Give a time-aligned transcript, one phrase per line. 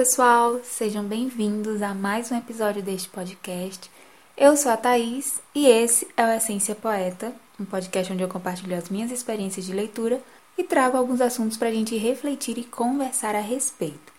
[0.00, 0.60] Pessoal!
[0.64, 3.90] Sejam bem-vindos a mais um episódio deste podcast.
[4.34, 8.74] Eu sou a Thaís e esse é o Essência Poeta, um podcast onde eu compartilho
[8.74, 10.18] as minhas experiências de leitura
[10.56, 14.10] e trago alguns assuntos para a gente refletir e conversar a respeito.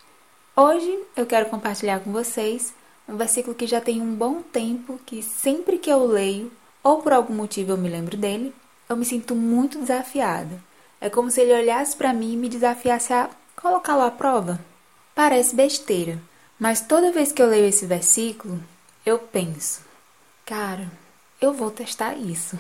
[0.56, 2.76] Hoje eu quero compartilhar com vocês
[3.10, 6.52] um versículo que já tem um bom tempo que sempre que eu leio,
[6.84, 8.54] ou por algum motivo eu me lembro dele,
[8.88, 10.62] eu me sinto muito desafiada.
[11.02, 14.70] É como se ele olhasse para mim e me desafiasse a colocá-lo à prova.
[15.14, 16.20] Parece besteira,
[16.60, 18.60] mas toda vez que eu leio esse versículo,
[19.06, 19.82] eu penso:
[20.46, 20.90] cara,
[21.40, 22.58] eu vou testar isso.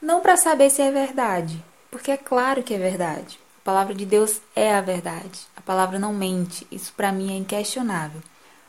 [0.00, 3.38] Não para saber se é verdade, porque é claro que é verdade.
[3.58, 5.40] A palavra de Deus é a verdade.
[5.54, 6.66] A palavra não mente.
[6.70, 8.22] Isso para mim é inquestionável.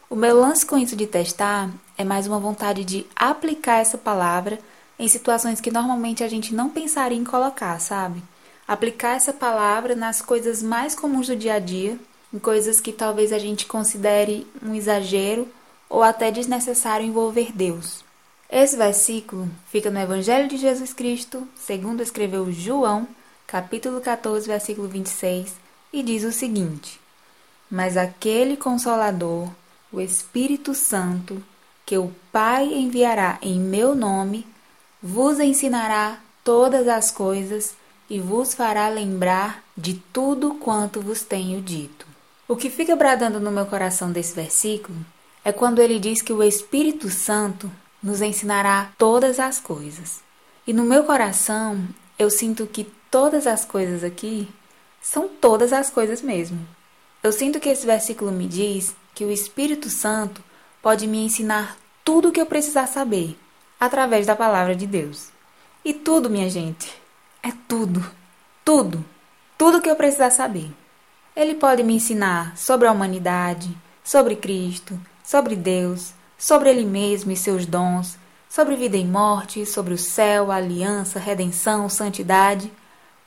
[0.09, 4.59] O meu lance com isso de testar é mais uma vontade de aplicar essa palavra
[4.99, 8.21] em situações que normalmente a gente não pensaria em colocar, sabe?
[8.67, 11.97] Aplicar essa palavra nas coisas mais comuns do dia a dia,
[12.33, 15.47] em coisas que talvez a gente considere um exagero
[15.89, 18.03] ou até desnecessário envolver Deus.
[18.49, 23.07] Esse versículo fica no Evangelho de Jesus Cristo, segundo escreveu João,
[23.47, 25.55] capítulo 14, versículo 26,
[25.93, 26.99] e diz o seguinte:
[27.69, 29.49] Mas aquele consolador,
[29.91, 31.43] o Espírito Santo,
[31.85, 34.45] que o Pai enviará em meu nome,
[35.01, 37.73] vos ensinará todas as coisas
[38.09, 42.10] e vos fará lembrar de tudo quanto vos tenho dito.
[42.51, 44.97] O que fica bradando no meu coração desse versículo
[45.41, 47.71] é quando ele diz que o Espírito Santo
[48.03, 50.19] nos ensinará todas as coisas.
[50.67, 51.81] E no meu coração
[52.19, 54.49] eu sinto que todas as coisas aqui
[55.01, 56.59] são todas as coisas mesmo.
[57.23, 60.43] Eu sinto que esse versículo me diz que o Espírito Santo
[60.81, 63.39] pode me ensinar tudo o que eu precisar saber
[63.79, 65.29] através da palavra de Deus.
[65.85, 66.93] E tudo, minha gente,
[67.41, 68.05] é tudo,
[68.65, 69.05] tudo,
[69.57, 70.80] tudo que eu precisar saber.
[71.35, 77.37] Ele pode me ensinar sobre a humanidade, sobre Cristo, sobre Deus, sobre Ele mesmo e
[77.37, 78.17] seus dons,
[78.49, 82.71] sobre vida e morte, sobre o céu, aliança, redenção, santidade.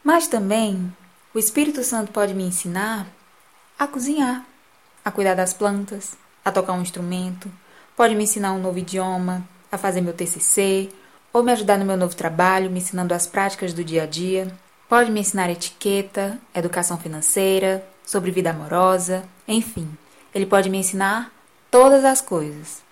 [0.02, 0.94] Mas também
[1.32, 3.06] o Espírito Santo pode me ensinar
[3.78, 4.44] a cozinhar,
[5.02, 6.12] a cuidar das plantas,
[6.44, 7.50] a tocar um instrumento,
[7.96, 10.90] pode me ensinar um novo idioma, a fazer meu TCC,
[11.32, 14.54] ou me ajudar no meu novo trabalho, me ensinando as práticas do dia a dia.
[14.88, 19.88] Pode me ensinar etiqueta, educação financeira, sobre vida amorosa, enfim,
[20.34, 21.32] ele pode me ensinar
[21.70, 22.82] todas as coisas.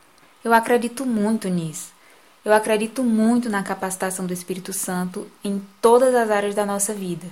[0.45, 1.93] Eu acredito muito nisso.
[2.45, 7.27] Eu acredito muito na capacitação do Espírito Santo em todas as áreas da nossa vida.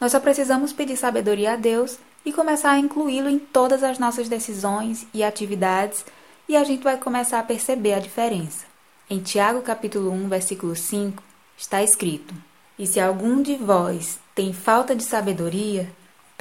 [0.00, 4.28] Nós só precisamos pedir sabedoria a Deus e começar a incluí-lo em todas as nossas
[4.28, 6.04] decisões e atividades,
[6.48, 8.64] e a gente vai começar a perceber a diferença.
[9.08, 11.22] Em Tiago capítulo 1, versículo 5,
[11.58, 12.34] está escrito:
[12.78, 15.90] E se algum de vós tem falta de sabedoria,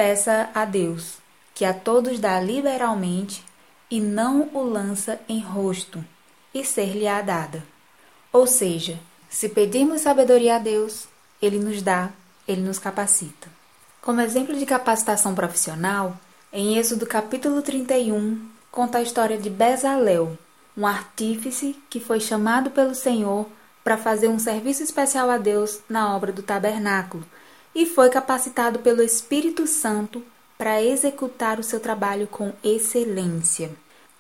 [0.04, 1.14] peça a Deus,
[1.56, 3.42] que a todos dá liberalmente,
[3.90, 6.04] e não o lança em rosto,
[6.54, 7.64] e ser-lhe-á dada.
[8.30, 9.00] Ou seja,
[9.30, 11.08] se pedirmos sabedoria a Deus,
[11.42, 12.10] Ele nos dá,
[12.46, 13.48] Ele nos capacita.
[14.02, 16.20] Como exemplo de capacitação profissional,
[16.52, 20.38] em Êxodo capítulo 31, conta a história de Bezalel,
[20.76, 23.48] um artífice que foi chamado pelo Senhor
[23.86, 27.24] para fazer um serviço especial a Deus na obra do tabernáculo
[27.76, 30.24] e foi capacitado pelo Espírito Santo
[30.58, 33.72] para executar o seu trabalho com excelência.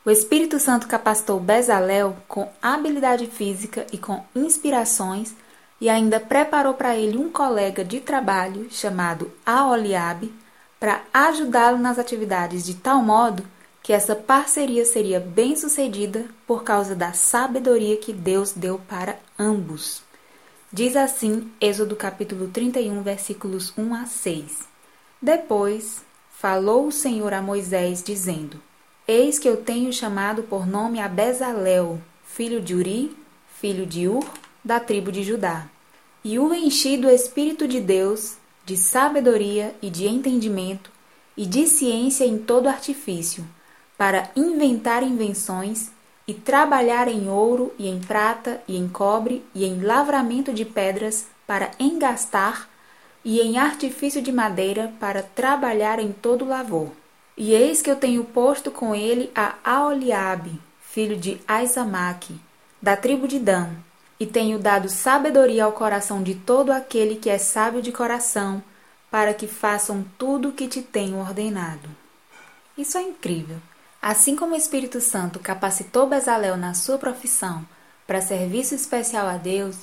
[0.06, 5.34] O Espírito Santo capacitou Bezalel com habilidade física e com inspirações
[5.80, 10.34] e ainda preparou para ele um colega de trabalho chamado Aoliabe
[10.80, 13.44] para ajudá-lo nas atividades de tal modo
[13.82, 20.03] que essa parceria seria bem sucedida por causa da sabedoria que Deus deu para ambos.
[20.76, 24.68] Diz assim Êxodo capítulo 31, versículos 1 a 6.
[25.22, 26.02] Depois
[26.32, 28.60] falou o Senhor a Moisés, dizendo:
[29.08, 33.16] Eis que eu tenho chamado por nome a Bezalel, filho de Uri,
[33.62, 34.26] filho de Ur,
[34.66, 35.70] da tribo de Judá.
[36.24, 40.90] E o enchi do Espírito de Deus, de sabedoria e de entendimento,
[41.38, 43.46] e de ciência em todo artifício,
[43.96, 45.92] para inventar invenções
[46.28, 51.28] e trabalhar em ouro e em prata e em cobre e em lavramento de pedras
[51.46, 52.70] para engastar
[53.24, 56.92] e em artifício de madeira para trabalhar em todo lavor.
[57.38, 62.40] E eis que eu tenho posto com ele a Aoliabe, filho de Aizamaque,
[62.82, 63.70] da tribo de Dan,
[64.20, 68.64] e tenho dado sabedoria ao coração de todo aquele que é sábio de coração,
[69.10, 71.90] para que façam tudo o que te tenho ordenado.
[72.78, 73.58] Isso é incrível.
[74.06, 77.66] Assim como o Espírito Santo capacitou Bezalel na sua profissão
[78.06, 79.78] para serviço especial a Deus,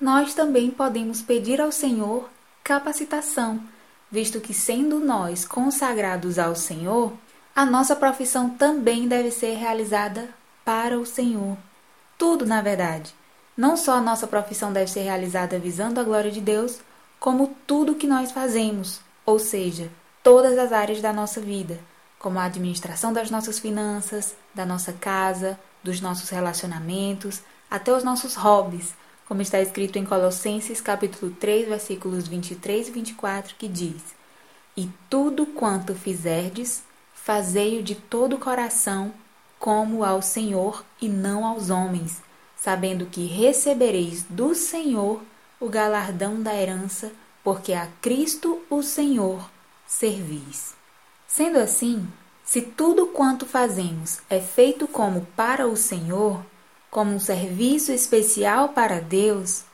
[0.00, 2.30] nós também podemos pedir ao Senhor
[2.62, 3.60] capacitação
[4.08, 7.12] visto que, sendo nós consagrados ao Senhor,
[7.56, 10.28] a nossa profissão também deve ser realizada
[10.64, 11.56] para o Senhor.
[12.16, 13.12] Tudo, na verdade.
[13.56, 16.78] Não só a nossa profissão deve ser realizada visando a glória de Deus,
[17.18, 19.90] como tudo que nós fazemos, ou seja,
[20.22, 21.80] todas as áreas da nossa vida,
[22.18, 28.34] como a administração das nossas finanças, da nossa casa, dos nossos relacionamentos, até os nossos
[28.34, 28.94] hobbies,
[29.26, 34.02] como está escrito em Colossenses capítulo 3, versículos 23 e 24, que diz:
[34.76, 36.82] E tudo quanto fizerdes,
[37.12, 39.12] fazei-o de todo o coração,
[39.58, 42.22] como ao Senhor e não aos homens,
[42.56, 45.20] sabendo que recebereis do Senhor
[45.58, 47.10] o galardão da herança,
[47.42, 49.50] porque a Cristo o Senhor
[49.86, 50.75] servis.
[51.26, 52.06] Sendo assim,
[52.44, 56.40] se tudo quanto fazemos é feito como para o Senhor,
[56.90, 59.64] como um serviço especial para Deus,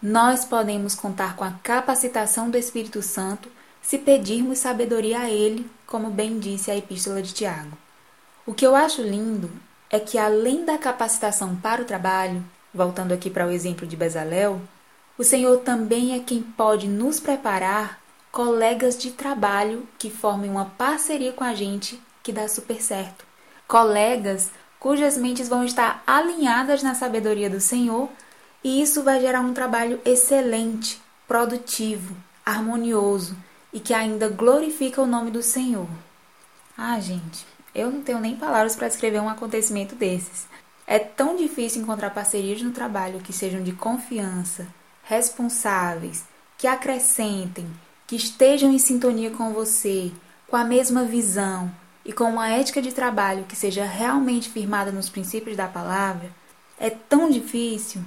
[0.00, 3.48] nós podemos contar com a capacitação do Espírito Santo
[3.82, 7.76] se pedirmos sabedoria a Ele, como bem disse a Epístola de Tiago.
[8.46, 9.50] O que eu acho lindo
[9.90, 14.60] é que, além da capacitação para o trabalho, voltando aqui para o exemplo de Bezalel,
[15.16, 17.97] o Senhor também é quem pode nos preparar
[18.30, 23.24] colegas de trabalho que formem uma parceria com a gente que dá super certo.
[23.66, 28.08] Colegas cujas mentes vão estar alinhadas na sabedoria do Senhor,
[28.62, 33.36] e isso vai gerar um trabalho excelente, produtivo, harmonioso
[33.72, 35.88] e que ainda glorifica o nome do Senhor.
[36.76, 40.46] Ah, gente, eu não tenho nem palavras para descrever um acontecimento desses.
[40.86, 44.66] É tão difícil encontrar parcerias no trabalho que sejam de confiança,
[45.04, 46.24] responsáveis,
[46.56, 47.68] que acrescentem,
[48.08, 50.10] que estejam em sintonia com você,
[50.46, 51.70] com a mesma visão
[52.06, 56.30] e com uma ética de trabalho que seja realmente firmada nos princípios da palavra.
[56.80, 58.02] É tão difícil,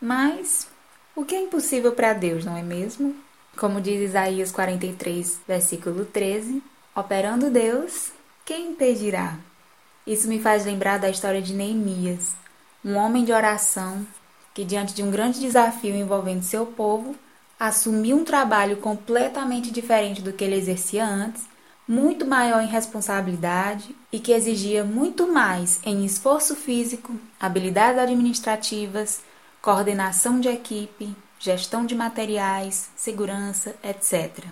[0.00, 0.66] mas
[1.14, 3.14] o que é impossível para Deus, não é mesmo?
[3.54, 6.62] Como diz Isaías 43, versículo 13:
[6.96, 8.12] Operando Deus,
[8.46, 9.36] quem impedirá?
[10.06, 12.34] Isso me faz lembrar da história de Neemias,
[12.82, 14.06] um homem de oração
[14.54, 17.14] que, diante de um grande desafio envolvendo seu povo,
[17.66, 21.44] assumiu um trabalho completamente diferente do que ele exercia antes,
[21.88, 29.22] muito maior em responsabilidade e que exigia muito mais em esforço físico, habilidades administrativas,
[29.62, 34.44] coordenação de equipe, gestão de materiais, segurança, etc.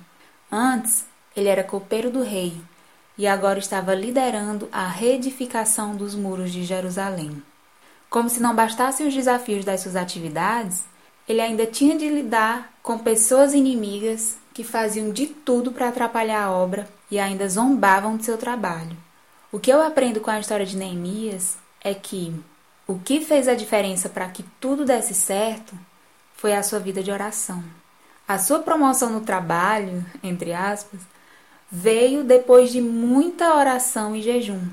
[0.50, 1.04] Antes,
[1.36, 2.58] ele era copeiro do rei
[3.18, 7.42] e agora estava liderando a reedificação dos muros de Jerusalém.
[8.08, 10.84] Como se não bastassem os desafios das suas atividades,
[11.32, 16.50] ele ainda tinha de lidar com pessoas inimigas que faziam de tudo para atrapalhar a
[16.50, 18.96] obra e ainda zombavam de seu trabalho.
[19.50, 22.34] O que eu aprendo com a história de Neemias é que
[22.86, 25.74] o que fez a diferença para que tudo desse certo
[26.36, 27.64] foi a sua vida de oração.
[28.28, 31.00] A sua promoção no trabalho, entre aspas,
[31.70, 34.68] veio depois de muita oração e jejum.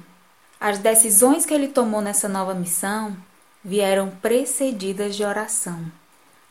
[0.59, 3.15] As decisões que ele tomou nessa nova missão
[3.63, 5.89] vieram precedidas de oração.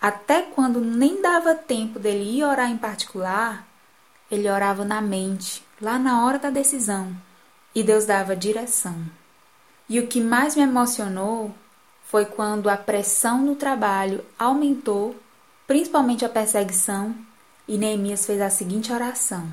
[0.00, 3.66] Até quando nem dava tempo dele ir orar em particular,
[4.30, 7.16] ele orava na mente, lá na hora da decisão,
[7.74, 8.94] e Deus dava direção.
[9.88, 11.52] E o que mais me emocionou
[12.04, 15.16] foi quando a pressão no trabalho aumentou,
[15.66, 17.14] principalmente a perseguição,
[17.66, 19.48] e Neemias fez a seguinte oração.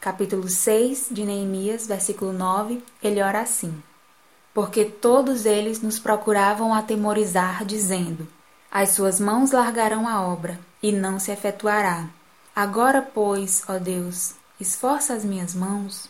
[0.00, 3.82] Capítulo 6 de Neemias, versículo 9, ele ora assim:
[4.54, 8.26] Porque todos eles nos procuravam atemorizar, dizendo:
[8.74, 12.06] As suas mãos largarão a obra, e não se efetuará.
[12.56, 16.08] Agora, pois, ó Deus, esforça as minhas mãos.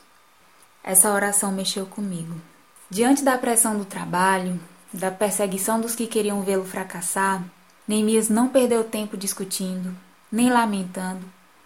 [0.84, 2.40] Essa oração mexeu comigo.
[2.88, 4.60] Diante da pressão do trabalho,
[4.92, 7.42] da perseguição dos que queriam vê-lo fracassar,
[7.86, 9.92] Neemias não perdeu tempo discutindo,
[10.30, 11.24] nem lamentando,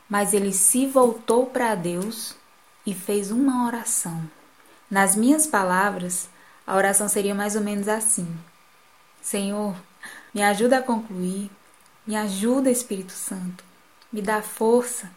[0.08, 2.34] mas ele se voltou para Deus
[2.86, 4.22] e fez uma oração.
[4.90, 6.26] Nas minhas palavras,
[6.66, 8.26] a oração seria mais ou menos assim:
[9.20, 9.76] Senhor,
[10.36, 11.50] me ajuda a concluir,
[12.06, 13.64] me ajuda, Espírito Santo,
[14.12, 15.10] me dá força,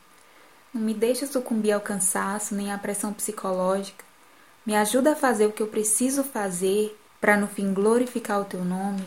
[0.73, 4.05] não me deixa sucumbir ao cansaço nem à pressão psicológica,
[4.65, 8.63] me ajuda a fazer o que eu preciso fazer para no fim glorificar o teu
[8.63, 9.05] nome?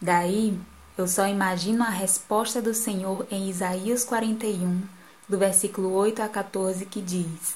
[0.00, 0.58] Daí
[0.96, 4.80] eu só imagino a resposta do Senhor em Isaías 41,
[5.28, 7.54] do versículo 8 a 14, que diz: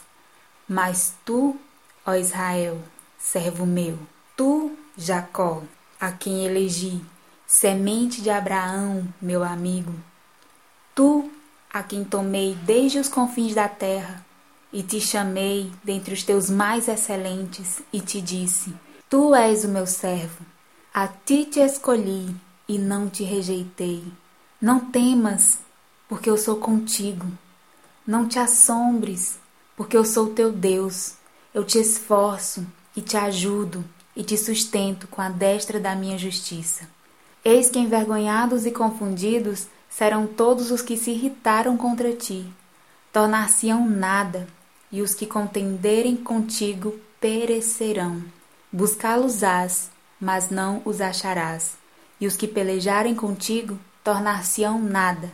[0.68, 1.56] Mas tu,
[2.04, 2.78] ó Israel,
[3.18, 3.98] servo meu,
[4.36, 5.62] tu, Jacó,
[5.98, 7.02] a quem elegi,
[7.48, 9.94] semente de Abraão, meu amigo,
[10.94, 11.30] tu,
[11.72, 14.24] a quem tomei desde os confins da terra,
[14.70, 18.74] e te chamei dentre os teus mais excelentes, e te disse:
[19.08, 20.44] Tu és o meu servo,
[20.92, 22.36] a ti te escolhi
[22.68, 24.04] e não te rejeitei.
[24.60, 25.58] Não temas,
[26.06, 27.26] porque eu sou contigo.
[28.06, 29.38] Não te assombres,
[29.74, 31.14] porque eu sou teu Deus.
[31.54, 33.82] Eu te esforço e te ajudo
[34.14, 36.97] e te sustento com a destra da minha justiça.
[37.50, 42.44] Eis que envergonhados e confundidos serão todos os que se irritaram contra ti,
[43.10, 44.46] tornar-se-ão nada,
[44.92, 48.22] e os que contenderem contigo perecerão.
[48.70, 49.90] Buscá-los-ás,
[50.20, 51.78] mas não os acharás,
[52.20, 55.32] e os que pelejarem contigo tornar-se-ão nada,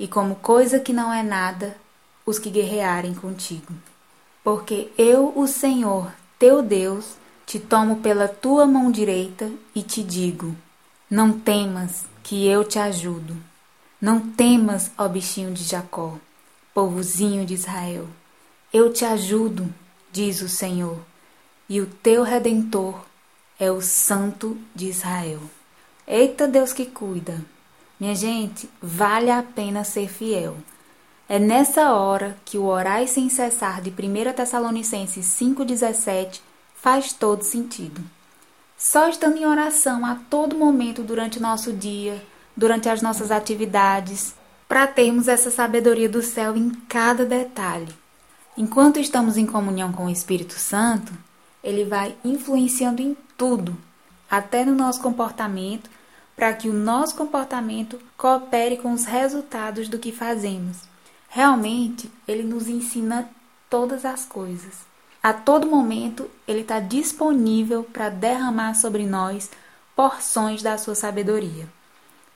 [0.00, 1.76] e como coisa que não é nada,
[2.26, 3.72] os que guerrearem contigo.
[4.42, 7.14] Porque eu, o Senhor, teu Deus,
[7.46, 10.56] te tomo pela tua mão direita e te digo:
[11.08, 13.36] Não temas, que eu te ajudo.
[14.00, 16.18] Não temas, ó bichinho de Jacó,
[16.74, 18.08] povozinho de Israel.
[18.72, 19.72] Eu te ajudo,
[20.10, 20.98] diz o Senhor,
[21.68, 23.04] e o teu redentor
[23.56, 25.38] é o Santo de Israel.
[26.08, 27.40] Eita Deus que cuida!
[28.00, 30.56] Minha gente, vale a pena ser fiel.
[31.28, 36.40] É nessa hora que o orar sem cessar de 1 Tessalonicenses 5,17
[36.74, 38.15] faz todo sentido.
[38.76, 42.22] Só estando em oração a todo momento durante o nosso dia,
[42.56, 44.34] durante as nossas atividades,
[44.68, 47.94] para termos essa sabedoria do céu em cada detalhe.
[48.56, 51.12] Enquanto estamos em comunhão com o Espírito Santo,
[51.62, 53.76] ele vai influenciando em tudo,
[54.30, 55.90] até no nosso comportamento
[56.36, 60.82] para que o nosso comportamento coopere com os resultados do que fazemos.
[61.30, 63.28] Realmente, ele nos ensina
[63.70, 64.85] todas as coisas.
[65.26, 69.50] A todo momento, ele está disponível para derramar sobre nós
[69.96, 71.68] porções da sua sabedoria.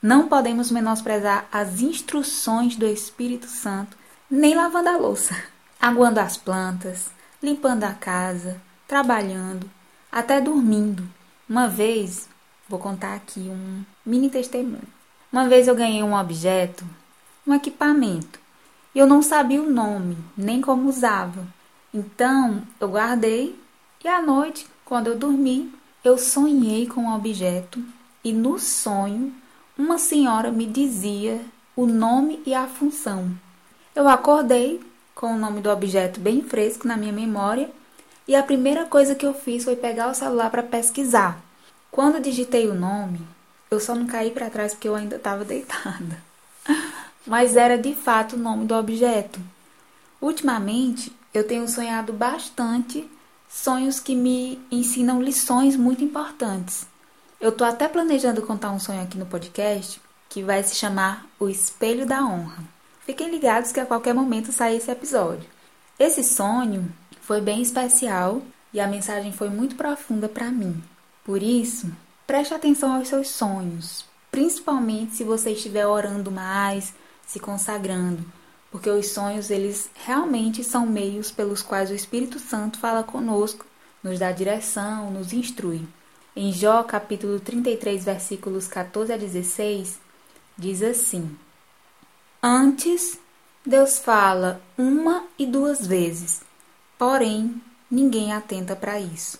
[0.01, 3.95] Não podemos menosprezar as instruções do Espírito Santo,
[4.29, 5.33] nem lavando a louça,
[5.79, 7.09] aguando as plantas,
[7.41, 9.71] limpando a casa, trabalhando,
[10.11, 11.07] até dormindo.
[11.47, 12.27] Uma vez,
[12.67, 14.83] Vou contar aqui um mini testemunho.
[15.31, 16.83] Uma vez eu ganhei um objeto,
[17.47, 18.37] um equipamento,
[18.93, 21.47] e eu não sabia o nome, nem como usava.
[21.93, 23.59] Então eu guardei
[24.03, 27.83] e à noite, quando eu dormi, eu sonhei com o objeto
[28.23, 29.33] e no sonho
[29.77, 31.41] uma senhora me dizia
[31.75, 33.31] o nome e a função.
[33.95, 34.81] Eu acordei
[35.13, 37.69] com o nome do objeto bem fresco na minha memória
[38.27, 41.41] e a primeira coisa que eu fiz foi pegar o celular para pesquisar.
[41.91, 43.19] Quando digitei o nome,
[43.69, 46.23] eu só não caí para trás porque eu ainda estava deitada.
[47.27, 49.39] Mas era de fato o nome do objeto.
[50.21, 53.09] Ultimamente, eu tenho sonhado bastante
[53.49, 56.87] sonhos que me ensinam lições muito importantes.
[57.39, 61.49] Eu tô até planejando contar um sonho aqui no podcast que vai se chamar O
[61.49, 62.63] Espelho da Honra.
[63.05, 65.49] Fiquem ligados que a qualquer momento sai esse episódio.
[65.99, 68.41] Esse sonho foi bem especial
[68.73, 70.81] e a mensagem foi muito profunda para mim.
[71.23, 71.91] Por isso,
[72.25, 76.93] preste atenção aos seus sonhos, principalmente se você estiver orando mais,
[77.25, 78.25] se consagrando,
[78.71, 83.65] porque os sonhos eles realmente são meios pelos quais o Espírito Santo fala conosco,
[84.01, 85.85] nos dá direção, nos instrui.
[86.33, 89.99] Em Jó, capítulo 33, versículos 14 a 16,
[90.57, 91.37] diz assim:
[92.41, 93.19] Antes
[93.65, 96.41] Deus fala uma e duas vezes,
[96.97, 99.37] porém ninguém atenta para isso.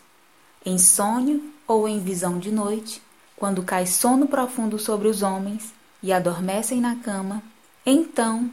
[0.66, 3.02] Em sonho ou em visão de noite,
[3.38, 5.74] quando cai sono profundo sobre os homens
[6.04, 7.42] e adormecem na cama,
[7.86, 8.52] então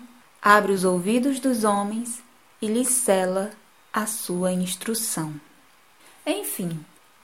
[0.48, 2.22] abre os ouvidos dos homens
[2.62, 3.50] e lhes cela
[3.92, 5.34] a sua instrução.
[6.26, 6.78] Enfim,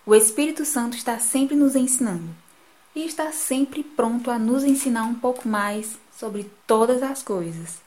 [0.04, 2.28] o Espírito Santo está sempre nos ensinando
[2.94, 7.78] e está sempre pronto a nos ensinar um pouco mais sobre todas as coisas,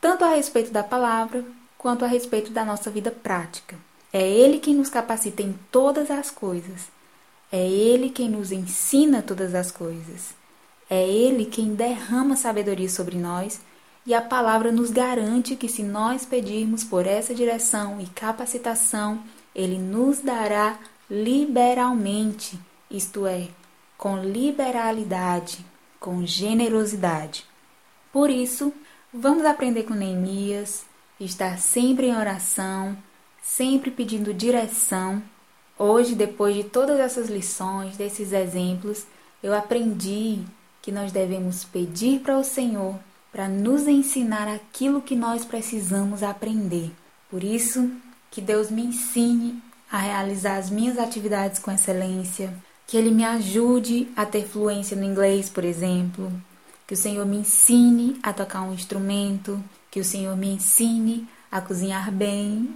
[0.00, 1.44] tanto a respeito da palavra
[1.78, 3.76] quanto a respeito da nossa vida prática.
[4.12, 6.92] É Ele quem nos capacita em todas as coisas
[7.54, 10.34] é Ele quem nos ensina todas as coisas.
[10.90, 13.60] É Ele quem derrama sabedoria sobre nós
[14.06, 19.22] e a palavra nos garante que, se nós pedirmos por essa direção e capacitação,
[19.54, 20.78] Ele nos dará
[21.10, 22.58] liberalmente,
[22.90, 23.48] isto é,
[23.96, 25.64] com liberalidade,
[25.98, 27.44] com generosidade.
[28.12, 28.72] Por isso,
[29.12, 30.84] vamos aprender com Neemias,
[31.18, 32.96] estar sempre em oração,
[33.42, 35.22] sempre pedindo direção
[35.76, 39.06] Hoje, depois de todas essas lições, desses exemplos,
[39.42, 40.38] eu aprendi
[40.80, 42.96] que nós devemos pedir para o Senhor
[43.34, 46.92] para nos ensinar aquilo que nós precisamos aprender.
[47.28, 47.90] Por isso,
[48.30, 49.60] que Deus me ensine
[49.90, 52.54] a realizar as minhas atividades com excelência,
[52.86, 56.32] que Ele me ajude a ter fluência no inglês, por exemplo,
[56.86, 59.60] que o Senhor me ensine a tocar um instrumento,
[59.90, 62.72] que o Senhor me ensine a cozinhar bem.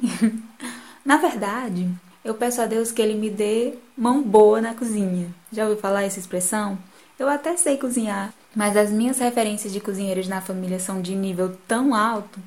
[1.06, 1.88] Na verdade,
[2.24, 5.32] eu peço a Deus que Ele me dê mão boa na cozinha.
[5.52, 6.76] Já ouviu falar essa expressão?
[7.16, 11.56] Eu até sei cozinhar, mas as minhas referências de cozinheiros na família são de nível
[11.68, 12.40] tão alto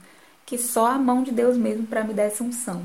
[0.46, 2.84] que só a mão de Deus mesmo para me dar essa unção.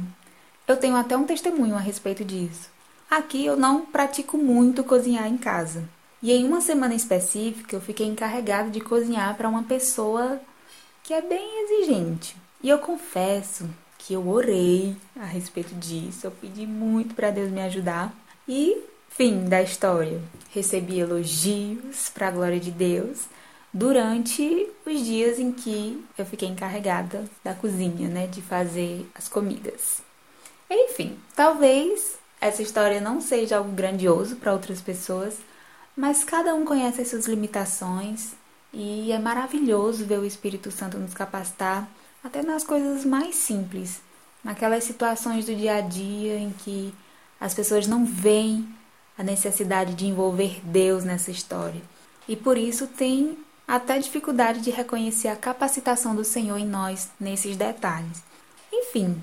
[0.68, 2.70] eu tenho até um testemunho a respeito disso.
[3.10, 5.82] Aqui eu não pratico muito cozinhar em casa.
[6.22, 10.40] E em uma semana específica eu fiquei encarregada de cozinhar para uma pessoa
[11.02, 12.36] que é bem exigente.
[12.62, 13.68] E eu confesso
[13.98, 18.14] que eu orei a respeito disso, eu pedi muito para Deus me ajudar.
[18.48, 20.22] E fim da história.
[20.50, 23.26] Recebi elogios para a glória de Deus
[23.72, 30.00] durante os dias em que eu fiquei encarregada da cozinha, né, de fazer as comidas.
[30.70, 35.36] Enfim, talvez essa história não seja algo grandioso para outras pessoas,
[35.96, 38.32] mas cada um conhece as suas limitações
[38.72, 41.88] e é maravilhoso ver o Espírito Santo nos capacitar
[42.22, 44.00] até nas coisas mais simples,
[44.42, 46.92] naquelas situações do dia a dia em que
[47.40, 48.68] as pessoas não veem
[49.18, 51.80] a necessidade de envolver Deus nessa história.
[52.28, 57.56] E por isso tem até dificuldade de reconhecer a capacitação do Senhor em nós nesses
[57.56, 58.22] detalhes.
[58.72, 59.20] Enfim,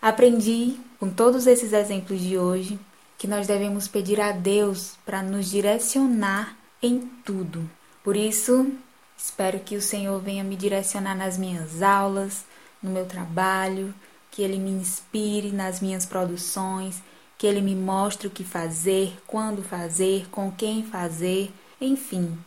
[0.00, 2.78] aprendi com todos esses exemplos de hoje
[3.18, 7.68] que nós devemos pedir a Deus para nos direcionar em tudo.
[8.04, 8.70] Por isso,
[9.16, 12.44] espero que o Senhor venha me direcionar nas minhas aulas,
[12.82, 13.94] no meu trabalho,
[14.30, 17.02] que Ele me inspire nas minhas produções,
[17.38, 22.38] que Ele me mostre o que fazer, quando fazer, com quem fazer, enfim.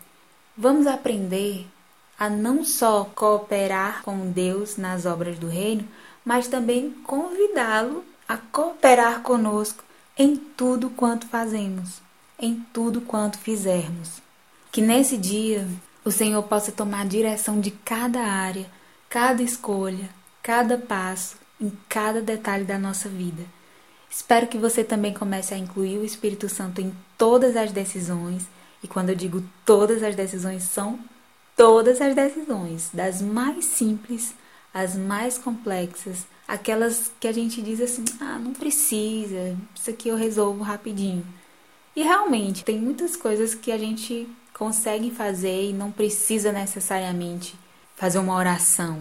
[0.58, 1.68] Vamos aprender
[2.18, 5.88] a não só cooperar com Deus nas obras do reino,
[6.26, 9.84] mas também convidá-lo a cooperar conosco
[10.18, 12.02] em tudo quanto fazemos,
[12.38, 14.22] em tudo quanto fizermos.
[14.72, 15.66] Que nesse dia
[16.04, 18.66] o Senhor possa tomar direção de cada área,
[19.10, 20.10] cada escolha,
[20.44, 23.44] cada passo, em cada detalhe da nossa vida.
[24.10, 28.48] Espero que você também comece a incluir o Espírito Santo em todas as decisões,
[28.84, 31.00] e quando eu digo todas as decisões, são
[31.56, 34.34] todas as decisões, das mais simples
[34.74, 40.16] às mais complexas, aquelas que a gente diz assim: ah, não precisa, isso aqui eu
[40.16, 41.26] resolvo rapidinho.
[41.96, 47.58] E realmente, tem muitas coisas que a gente consegue fazer e não precisa necessariamente
[47.96, 49.00] fazer uma oração.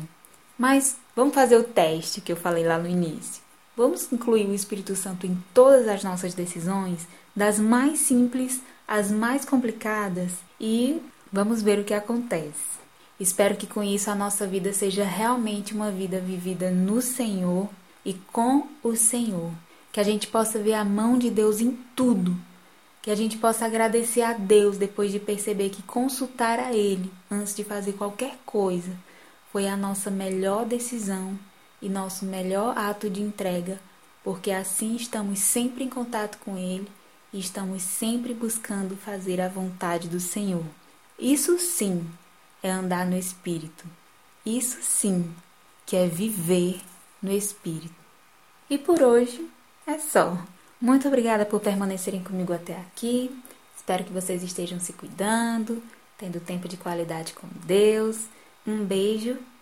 [0.58, 3.47] Mas vamos fazer o teste que eu falei lá no início.
[3.78, 9.44] Vamos incluir o Espírito Santo em todas as nossas decisões, das mais simples às mais
[9.44, 11.00] complicadas, e
[11.32, 12.80] vamos ver o que acontece.
[13.20, 17.68] Espero que com isso a nossa vida seja realmente uma vida vivida no Senhor
[18.04, 19.52] e com o Senhor.
[19.92, 22.36] Que a gente possa ver a mão de Deus em tudo.
[23.00, 27.54] Que a gente possa agradecer a Deus depois de perceber que consultar a Ele antes
[27.54, 28.90] de fazer qualquer coisa
[29.52, 31.38] foi a nossa melhor decisão
[31.80, 33.80] e nosso melhor ato de entrega,
[34.22, 36.88] porque assim estamos sempre em contato com Ele
[37.32, 40.64] e estamos sempre buscando fazer a vontade do Senhor.
[41.18, 42.08] Isso sim
[42.62, 43.84] é andar no Espírito.
[44.44, 45.34] Isso sim
[45.86, 46.80] que é viver
[47.22, 47.94] no Espírito.
[48.68, 49.48] E por hoje
[49.86, 50.38] é só.
[50.80, 53.36] Muito obrigada por permanecerem comigo até aqui.
[53.76, 55.82] Espero que vocês estejam se cuidando,
[56.16, 58.26] tendo tempo de qualidade com Deus.
[58.66, 59.38] Um beijo,